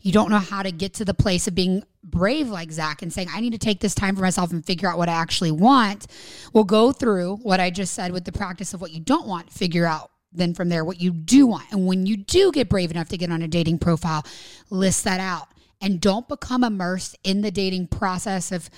[0.03, 3.13] you don't know how to get to the place of being brave like Zack and
[3.13, 5.53] saying, I need to take this time for myself and figure out what I actually
[5.53, 6.07] want,
[6.53, 9.53] we'll go through what I just said with the practice of what you don't want,
[9.53, 11.71] figure out then from there what you do want.
[11.71, 14.25] And when you do get brave enough to get on a dating profile,
[14.71, 15.49] list that out.
[15.81, 18.71] And don't become immersed in the dating process of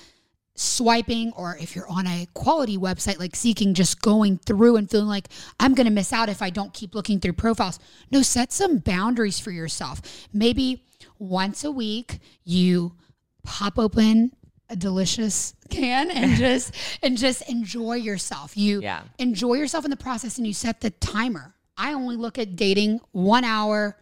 [0.56, 5.06] swiping or if you're on a quality website like seeking just going through and feeling
[5.06, 5.28] like
[5.60, 7.78] i'm going to miss out if i don't keep looking through profiles
[8.10, 10.00] no set some boundaries for yourself
[10.32, 10.82] maybe
[11.18, 12.94] once a week you
[13.44, 14.32] pop open
[14.68, 19.02] a delicious can and just and just enjoy yourself you Yeah.
[19.18, 23.00] enjoy yourself in the process and you set the timer I only look at dating
[23.12, 23.98] one hour,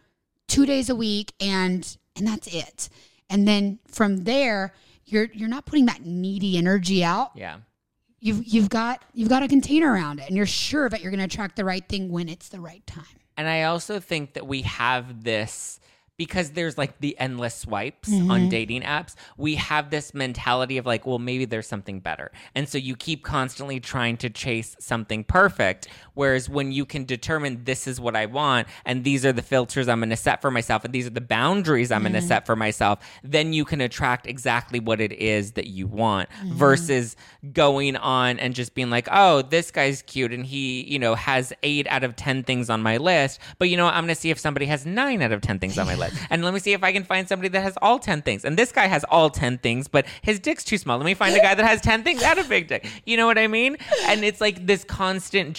[0.47, 2.87] two days a week, and and that's it.
[3.29, 4.73] And then from there,
[5.05, 7.31] you're you're not putting that needy energy out.
[7.35, 7.57] Yeah.
[8.21, 11.19] You've you've got you've got a container around it, and you're sure that you're going
[11.19, 13.03] to attract the right thing when it's the right time.
[13.35, 15.81] And I also think that we have this
[16.17, 18.31] because there's like the endless swipes mm-hmm.
[18.31, 19.15] on dating apps.
[19.37, 22.31] We have this mentality of like, well, maybe there's something better.
[22.53, 25.87] And so you keep constantly trying to chase something perfect.
[26.15, 29.87] Whereas when you can determine this is what I want and these are the filters
[29.87, 32.27] I'm going to set for myself and these are the boundaries I'm going to mm-hmm.
[32.27, 36.53] set for myself, then you can attract exactly what it is that you want mm-hmm.
[36.53, 37.15] versus
[37.53, 41.53] going on and just being like, oh, this guy's cute and he, you know, has
[41.63, 43.39] eight out of 10 things on my list.
[43.59, 43.93] But you know what?
[43.93, 46.15] I'm going to see if somebody has nine out of 10 things on my list.
[46.29, 48.45] And let me see if I can find somebody that has all 10 things.
[48.45, 50.97] And this guy has all 10 things, but his dick's too small.
[50.97, 52.87] Let me find a guy that has 10 things and a big dick.
[53.05, 53.77] You know what I mean?
[54.07, 55.55] And it's like this constant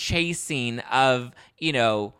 [0.46, 2.14] chasing of, you know,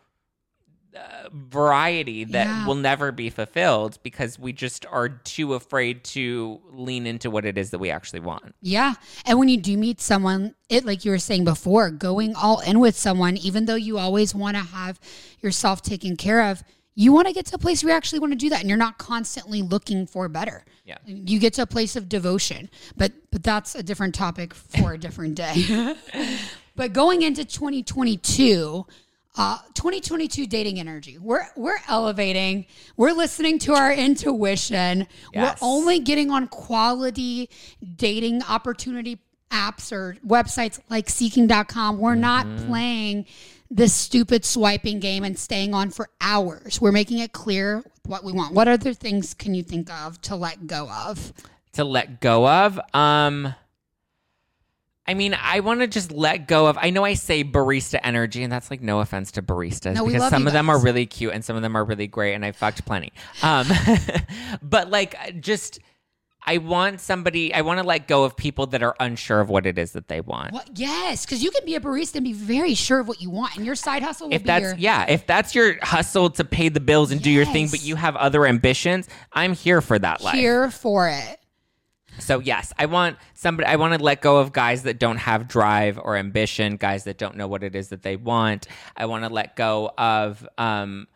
[0.95, 2.67] uh, variety that Yeah.
[2.67, 7.59] will never be fulfilled because we just are too afraid to lean into what it
[7.59, 8.55] is that we actually want.
[8.63, 8.95] Yeah.
[9.27, 12.81] And when you do meet someone, it like you were saying before, going all in
[12.81, 14.99] with someone, even though you always want to have
[15.43, 18.33] yourself taken care of, you want to get to a place where you actually want
[18.33, 20.65] to do that and you're not constantly looking for better.
[20.87, 20.97] Yeah.
[21.05, 22.71] You get to a place of devotion.
[22.97, 25.95] But but that's a different topic for a different day.
[26.77, 28.87] but going into 2022,
[29.37, 31.19] uh, 2022 dating energy.
[31.19, 32.67] We're we're elevating.
[32.97, 35.07] We're listening to our intuition.
[35.33, 35.61] Yes.
[35.61, 37.51] We're only getting on quality
[37.97, 39.19] dating opportunity
[39.51, 41.99] apps or websites like seeking.com.
[41.99, 43.27] We're not playing
[43.71, 46.81] this stupid swiping game and staying on for hours.
[46.81, 48.55] We're making it clear what we want.
[48.55, 51.33] What other things can you think of to let go of?
[51.77, 52.81] to let go of.
[52.95, 53.55] Um
[55.09, 56.77] I mean, I want to just let go of.
[56.81, 60.13] I know I say barista energy, and that's like no offense to baristas No, we
[60.13, 62.45] because some of them are really cute and some of them are really great, and
[62.45, 63.13] I fucked plenty.
[63.43, 63.67] Um,
[64.63, 65.79] but like, just
[66.47, 67.53] I want somebody.
[67.53, 70.07] I want to let go of people that are unsure of what it is that
[70.07, 70.53] they want.
[70.53, 70.71] What?
[70.75, 73.57] Yes, because you can be a barista and be very sure of what you want,
[73.57, 76.45] and your side hustle will if be that's your yeah, if that's your hustle to
[76.45, 79.99] pay the bills and do your thing, but you have other ambitions, I'm here for
[79.99, 80.35] that life.
[80.35, 81.39] here for it.
[82.19, 83.69] So yes, I want somebody.
[83.69, 87.19] I want to let go of guys that don't have drive or ambition, guys that
[87.19, 88.67] don't know what it is that they want.
[88.97, 91.09] I want to let go of um,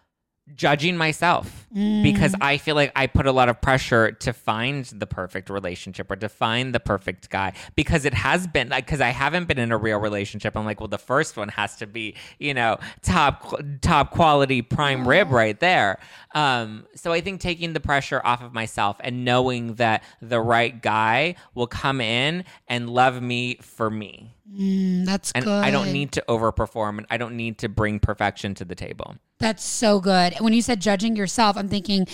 [0.56, 1.66] judging myself
[2.02, 6.10] because I feel like I put a lot of pressure to find the perfect relationship
[6.10, 9.58] or to find the perfect guy because it has been like because I haven't been
[9.58, 10.56] in a real relationship.
[10.56, 15.06] I'm like, well, the first one has to be you know top top quality prime
[15.06, 16.00] rib right there.
[16.34, 20.80] Um, so I think taking the pressure off of myself and knowing that the right
[20.80, 24.34] guy will come in and love me for me.
[24.52, 25.64] Mm, that's And good.
[25.64, 29.16] I don't need to overperform and I don't need to bring perfection to the table.
[29.38, 30.34] That's so good.
[30.40, 32.06] When you said judging yourself, I'm thinking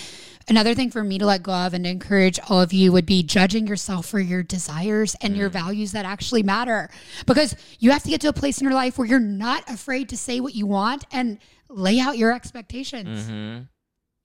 [0.47, 3.23] another thing for me to let go of and encourage all of you would be
[3.23, 6.89] judging yourself for your desires and your values that actually matter.
[7.25, 10.09] Because you have to get to a place in your life where you're not afraid
[10.09, 13.27] to say what you want and lay out your expectations.
[13.27, 13.63] Mm-hmm.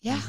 [0.03, 0.20] Yeah.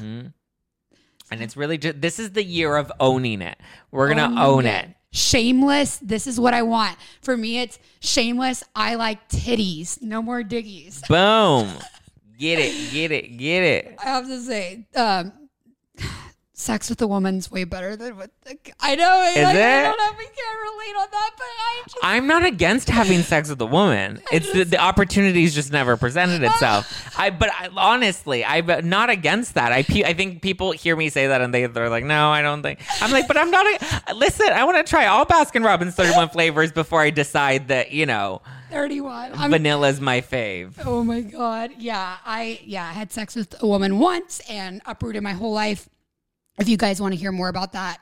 [1.32, 3.60] And it's really just this is the year of owning it.
[3.92, 4.90] We're gonna own it.
[5.14, 6.00] Shameless.
[6.00, 6.98] This is what I want.
[7.22, 8.64] For me, it's shameless.
[8.76, 10.02] I like titties.
[10.02, 11.08] No more diggies.
[11.08, 11.72] Boom.
[12.40, 13.96] Get it, get it, get it.
[14.04, 15.32] I have to say, um,
[16.56, 18.58] sex with a woman's way better than with the.
[18.80, 19.24] I know.
[19.24, 21.98] Is like, I don't know if we can relate on that, but I just.
[22.04, 24.22] I'm not against having sex with a woman.
[24.32, 27.14] It's the, the opportunity's just never presented itself.
[27.18, 29.72] I but I, honestly, I'm not against that.
[29.72, 32.42] I pe- I think people hear me say that and they they're like, no, I
[32.42, 32.80] don't think.
[33.02, 33.66] I'm like, but I'm not.
[34.08, 37.92] A, listen, I want to try all Baskin Robbins 31 flavors before I decide that
[37.92, 39.34] you know 31.
[39.36, 40.74] I'm, vanilla's my fave.
[40.86, 41.72] oh my god.
[41.78, 45.90] Yeah, I yeah, I had sex with a woman once and uprooted my whole life.
[46.60, 48.00] If you guys want to hear more about that,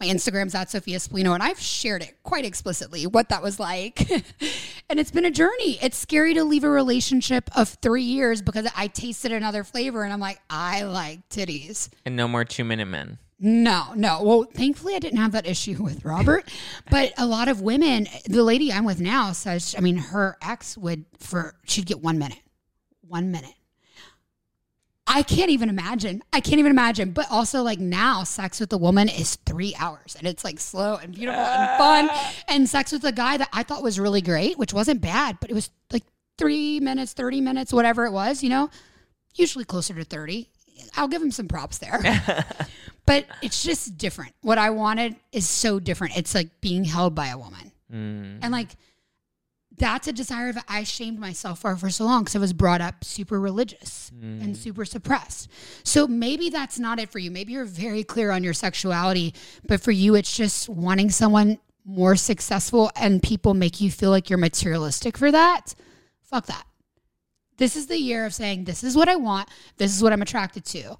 [0.00, 4.10] my Instagram's at Sophia Spallino, and I've shared it quite explicitly what that was like.
[4.90, 5.78] and it's been a journey.
[5.80, 10.12] It's scary to leave a relationship of three years because I tasted another flavor and
[10.12, 11.88] I'm like, I like titties.
[12.04, 13.18] And no more two minute men.
[13.38, 14.22] No, no.
[14.22, 16.48] Well, thankfully, I didn't have that issue with Robert.
[16.90, 20.76] but a lot of women, the lady I'm with now says, I mean, her ex
[20.76, 22.40] would, for, she'd get one minute.
[23.06, 23.54] One minute.
[25.14, 26.24] I can't even imagine.
[26.32, 27.12] I can't even imagine.
[27.12, 30.96] But also, like now, sex with a woman is three hours and it's like slow
[30.96, 32.10] and beautiful and fun.
[32.48, 35.50] And sex with a guy that I thought was really great, which wasn't bad, but
[35.50, 36.02] it was like
[36.36, 38.70] three minutes, 30 minutes, whatever it was, you know,
[39.34, 40.48] usually closer to 30.
[40.96, 42.00] I'll give him some props there.
[43.06, 44.34] but it's just different.
[44.42, 46.16] What I wanted is so different.
[46.16, 47.72] It's like being held by a woman.
[47.92, 48.38] Mm.
[48.42, 48.70] And like
[49.76, 52.80] that's a desire that I shamed myself for for so long because I was brought
[52.80, 54.56] up super religious and mm.
[54.56, 55.50] super suppressed.
[55.82, 57.30] So maybe that's not it for you.
[57.30, 59.34] Maybe you're very clear on your sexuality,
[59.66, 64.30] but for you, it's just wanting someone more successful and people make you feel like
[64.30, 65.74] you're materialistic for that.
[66.22, 66.66] Fuck that.
[67.56, 70.22] This is the year of saying, this is what I want, this is what I'm
[70.22, 70.96] attracted to.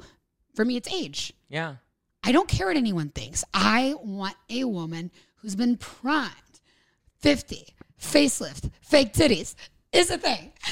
[0.55, 1.33] For me, it's age.
[1.49, 1.77] Yeah.
[2.23, 3.45] I don't care what anyone thinks.
[3.53, 6.33] I want a woman who's been primed,
[7.21, 7.75] 50,
[8.05, 9.55] facelift, fake titties
[9.93, 10.53] is a thing.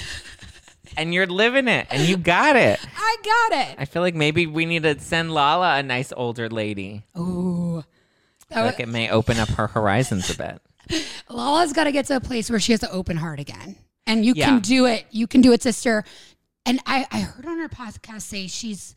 [0.95, 2.78] And you're living it and you got it.
[2.99, 3.76] I got it.
[3.78, 7.03] I feel like maybe we need to send Lala a nice older lady.
[7.18, 7.83] Ooh.
[8.55, 10.61] Like it may open up her horizons a bit.
[11.30, 13.76] Lala's got to get to a place where she has an open heart again.
[14.07, 14.45] And you Yeah.
[14.51, 15.07] can do it.
[15.11, 16.05] You can do it, sister.
[16.66, 18.95] And I, I heard on her podcast say she's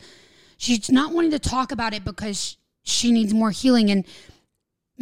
[0.58, 3.90] she's not wanting to talk about it because she needs more healing.
[3.90, 4.04] And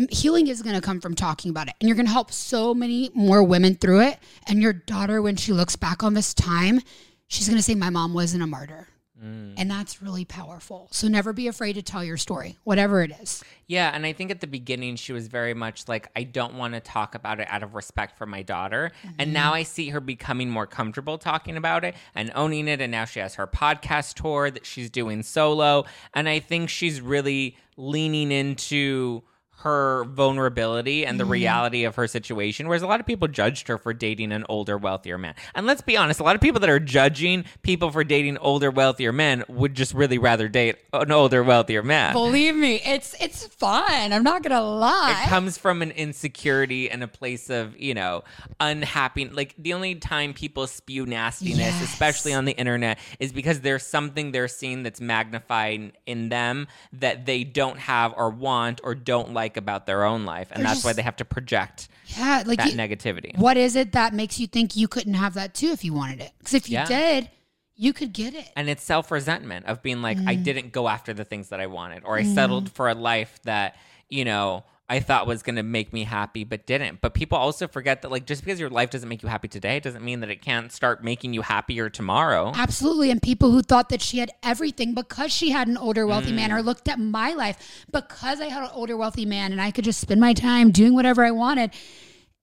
[0.10, 1.76] healing is going to come from talking about it.
[1.80, 4.20] And you're going to help so many more women through it.
[4.48, 6.82] And your daughter, when she looks back on this time,
[7.28, 8.88] she's going to say, My mom wasn't a martyr.
[9.24, 9.54] Mm.
[9.56, 10.90] And that's really powerful.
[10.92, 13.42] So never be afraid to tell your story, whatever it is.
[13.68, 16.74] Yeah, and I think at the beginning she was very much like, I don't want
[16.74, 18.92] to talk about it out of respect for my daughter.
[19.18, 19.34] And mm-hmm.
[19.34, 22.82] now I see her becoming more comfortable talking about it and owning it.
[22.82, 25.86] And now she has her podcast tour that she's doing solo.
[26.14, 29.24] And I think she's really leaning into
[29.64, 31.32] her vulnerability and the mm-hmm.
[31.32, 32.68] reality of her situation.
[32.68, 35.36] Whereas a lot of people judged her for dating an older, wealthier man.
[35.56, 38.72] And let's be honest, a lot of people that are judging people for dating older,
[38.72, 42.12] wealthier men would just really rather date an older, wealthier man.
[42.12, 44.12] Believe me, it's it's fun.
[44.12, 45.24] I'm not gonna lie.
[45.26, 48.24] it comes from an insecurity and a place of you know
[48.60, 51.84] unhappy like the only time people spew nastiness Yes.
[51.84, 57.26] especially on the internet is because there's something they're seeing that's magnified in them that
[57.26, 60.84] they don't have or want or don't like about their own life and They're that's
[60.84, 64.40] why they have to project yeah, like that you- negativity what is it that makes
[64.40, 66.32] you think you couldn't have that too if you wanted it?
[66.40, 66.86] Because if you Yeah.
[66.86, 67.30] did,
[67.76, 68.50] you could get it.
[68.56, 70.44] and it's self-resentment of being like i Mm.
[70.44, 73.76] didn't go after the things that i wanted or i settled for a life that
[74.10, 74.64] you know
[74.94, 78.12] i thought was going to make me happy but didn't but people also forget that
[78.12, 80.72] like just because your life doesn't make you happy today doesn't mean that it can't
[80.72, 83.10] start making you happier tomorrow Absolutely.
[83.12, 86.50] And people who thought that she had everything because she had an older, wealthy man,
[86.50, 86.56] Mm.
[86.58, 89.84] or looked at my life because I had an older, wealthy man and I could
[89.86, 91.72] just spend my time doing whatever I wanted.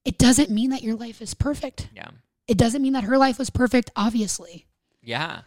[0.05, 1.89] It doesn't mean that your life is perfect.
[1.95, 2.09] yeah
[2.49, 4.67] It doesn't mean that her life was perfect, obviously.
[5.03, 5.43] yeah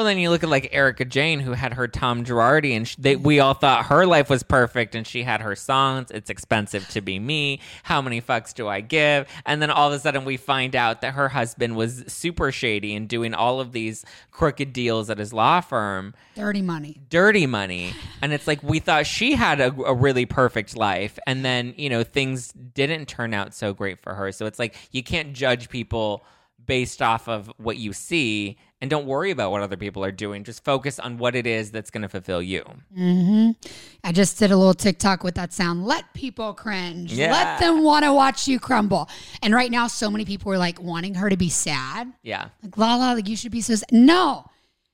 [0.00, 2.96] well then you look at like Erika Jayne who had her tom girardi and sh-
[2.98, 6.88] they, we all thought her life was perfect and she had her songs it's expensive
[6.88, 9.28] to be me how many fucks do i give?
[9.44, 12.96] And then all of a sudden we find out that her husband was super shady
[12.96, 16.14] and doing all of these crooked deals at his law firm.
[16.34, 16.98] Dirty money.
[17.10, 17.92] dirty money.
[18.22, 21.90] And it's like we thought she had a, a really perfect life and then you
[21.90, 24.32] know things didn't turn out so great for her.
[24.32, 26.24] So it's like you can't judge people
[26.70, 30.44] based off of what you see and don't worry about what other people are doing
[30.44, 32.64] just focus on what it is that's going to fulfill you
[32.96, 33.50] mm-hmm.
[34.02, 35.84] I just did a little TikTok with that sound.
[35.84, 37.12] Let people cringe.
[37.12, 37.32] Yeah.
[37.32, 39.08] Let them want to watch you crumble.
[39.42, 42.12] And right now, so many people are like wanting her to be sad.
[42.22, 43.92] yeah Like, Lala, like you should be so sad.
[43.92, 44.46] No.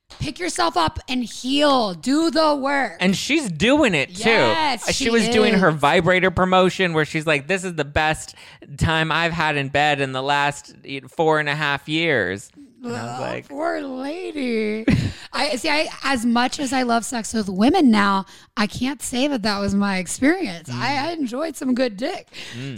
[0.09, 1.93] Pick yourself up and heal.
[1.95, 2.97] Do the work.
[3.01, 4.31] and she's doing it too.
[4.31, 8.35] Yes, she, she was doing her vibrator promotion where she's like, "This is the best
[8.79, 10.75] time I've had in bed in the last
[11.11, 12.51] four and a half years."
[12.85, 14.85] And I was like, poor lady.
[15.33, 15.69] I see.
[15.69, 18.27] I as much as I love sex with women now,
[18.57, 20.69] I can't say that that was my experience.
[20.69, 20.81] Mm.
[20.81, 22.29] I enjoyed some good dick,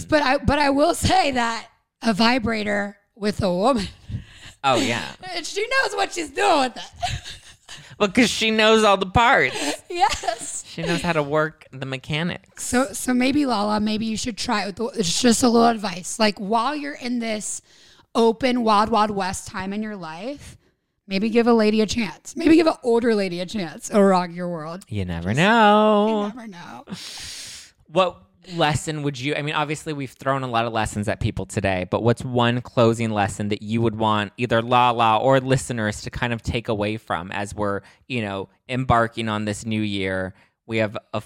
[0.09, 1.69] but I but I will say that
[2.03, 3.89] a vibrator with a woman,
[4.65, 7.33] "Oh yeah." she knows what she's doing with it.
[7.99, 9.57] Well, because she knows all the parts.
[9.91, 10.65] yes.
[10.69, 12.63] She knows how to work the mechanics.
[12.65, 14.79] So so maybe Lala, maybe you should try it.
[14.95, 16.19] It's just a little advice.
[16.19, 17.61] Like while you're in this
[18.15, 20.57] open wild wild west time in your life,
[21.09, 22.37] maybe give a lady a chance.
[22.37, 23.91] Maybe give an older lady a chance.
[23.91, 24.85] It'll rock your world.
[24.89, 26.31] You never know.
[26.33, 26.85] You never know.
[27.89, 28.23] What
[28.55, 29.35] lesson would you?
[29.35, 32.61] I mean, obviously, we've thrown a lot of lessons at people today, but what's one
[32.61, 36.97] closing lesson that you would want either Lala or listeners to kind of take away
[36.97, 40.35] from as we're, you know, embarking on this new year?
[40.67, 41.23] We have a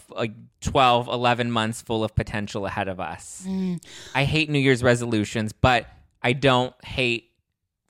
[0.61, 3.45] 12, 11 months full of potential ahead of us.
[3.47, 3.83] Mm.
[4.15, 5.87] I hate New Year's resolutions, but
[6.23, 7.31] I don't hate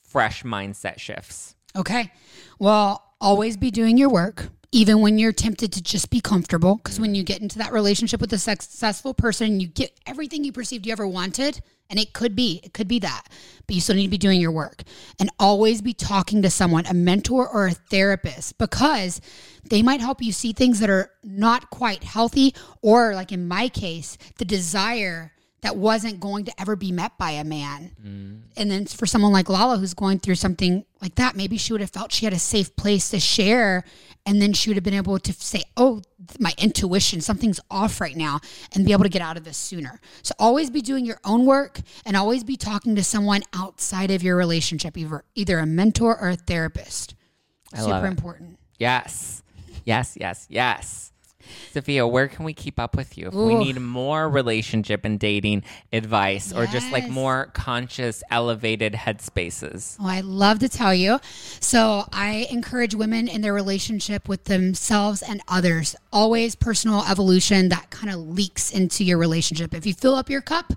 [0.03, 1.55] fresh mindset shifts.
[1.77, 2.11] Okay.
[2.59, 6.77] Well, always be doing your work, even when you're tempted to just be comfortable.
[6.77, 10.53] Because when you get into that relationship with a successful person, you get everything you
[10.53, 11.61] perceived you ever wanted.
[11.91, 13.25] And it could be, it could be that.
[13.67, 14.83] But you still need to be doing your work.
[15.21, 19.21] And always be talking to someone, a mentor or a therapist, because
[19.63, 23.69] they might help you see things that are not quite healthy, or like in my
[23.69, 25.32] case, the desire
[25.63, 27.93] that wasn't going to ever be met by a man.
[28.05, 28.41] Mm.
[28.57, 31.81] And then for someone like Lala who's going through something like that, maybe she would
[31.81, 33.85] have felt she had a safe place to share.
[34.27, 36.03] And then she would have been able to say, Oh,
[36.39, 38.41] my intuition, something's off right now,
[38.75, 40.01] and be able to get out of this sooner.
[40.23, 44.23] So always be doing your own work and always be talking to someone outside of
[44.23, 47.15] your relationship, either, either a mentor or a therapist.
[47.73, 48.59] love Super important.
[48.79, 49.43] Yes.
[49.85, 51.12] Yes, yes, yes.
[51.73, 53.29] Sophia, where can we keep up with you?
[53.29, 59.97] If we need more relationship and dating advice or just like more conscious, elevated headspaces.
[60.01, 61.21] Oh, I love to tell you.
[61.61, 65.97] So I encourage women in their relationship with themselves and others.
[66.13, 69.75] Always personal evolution that kind of leaks into your relationship.
[69.75, 70.73] If you fill up your cup,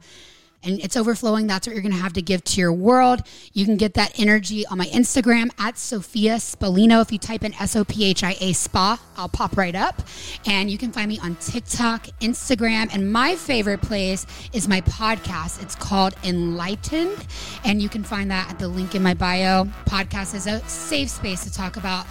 [0.65, 1.47] and it's overflowing.
[1.47, 3.21] That's what you're going to have to give to your world.
[3.53, 7.01] You can get that energy on my Instagram at Sophia Spallino.
[7.01, 10.01] If you type in S O P H I A Spa, I'll pop right up.
[10.45, 15.61] And you can find me on TikTok, Instagram, and my favorite place is my podcast.
[15.61, 17.25] It's called Enlightened,
[17.63, 19.65] and you can find that at the link in my bio.
[19.85, 22.05] Podcast is a safe space to talk about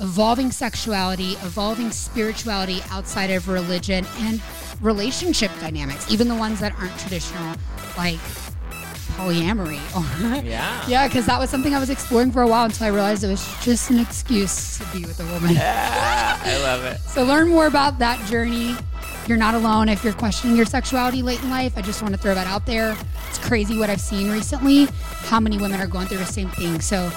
[0.00, 4.40] evolving sexuality, evolving spirituality outside of religion, and
[4.80, 7.56] relationship dynamics, even the ones that aren't traditional,
[7.96, 8.18] like
[9.16, 9.80] polyamory.
[10.46, 10.84] Yeah.
[10.86, 13.28] yeah, because that was something I was exploring for a while until I realized it
[13.28, 15.54] was just an excuse to be with a woman.
[15.54, 17.00] Yeah, I love it.
[17.08, 18.76] So learn more about that journey.
[19.26, 21.76] You're not alone if you're questioning your sexuality late in life.
[21.76, 22.96] I just want to throw that out there.
[23.28, 24.84] It's crazy what I've seen recently.
[25.24, 26.80] How many women are going through the same thing?
[26.80, 27.10] So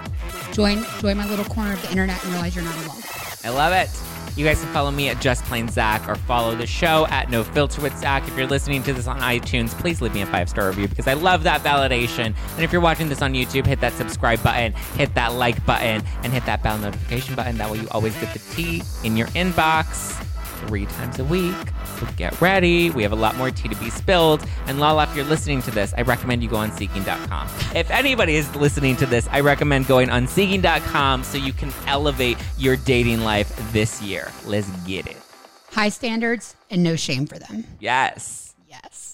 [0.53, 3.01] join join my little corner of the internet and realize you're not alone.
[3.43, 3.89] I love it.
[4.37, 7.43] You guys can follow me at Just Plain Zack or follow the show at No
[7.43, 8.27] Filter with Zack.
[8.27, 11.07] If you're listening to this on iTunes, please leave me a five star review because
[11.07, 12.33] I love that validation.
[12.55, 16.03] And if you're watching this on YouTube, hit that subscribe button, hit that like button,
[16.23, 17.57] and hit that bell notification button.
[17.57, 20.25] That way you always get the tea in your inbox
[20.68, 21.55] three times a week.
[21.99, 22.89] So get ready.
[22.89, 24.45] We have a lot more tea to be spilled.
[24.68, 27.47] And Lala, if you're listening to this, I recommend you go on Seeking.com.
[27.76, 32.38] If anybody is listening to this, I recommend going on Seeking.com so you can elevate
[32.57, 34.32] your dating life this year.
[34.45, 35.18] Let's get it.
[35.72, 37.66] High standards and no shame for them.
[37.80, 38.55] Yes.
[38.68, 39.09] Yes.